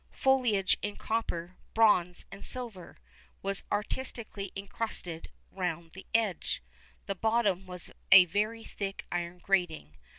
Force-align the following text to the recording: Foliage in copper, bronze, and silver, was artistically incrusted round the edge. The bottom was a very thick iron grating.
Foliage 0.09 0.77
in 0.81 0.95
copper, 0.95 1.55
bronze, 1.75 2.25
and 2.31 2.43
silver, 2.43 2.97
was 3.43 3.63
artistically 3.71 4.51
incrusted 4.55 5.27
round 5.51 5.91
the 5.91 6.07
edge. 6.11 6.63
The 7.05 7.13
bottom 7.13 7.67
was 7.67 7.91
a 8.11 8.25
very 8.25 8.63
thick 8.63 9.05
iron 9.11 9.37
grating. 9.37 9.95